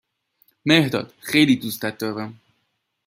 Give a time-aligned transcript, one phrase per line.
[0.65, 2.39] مهرداد خیلی دوستت دارم.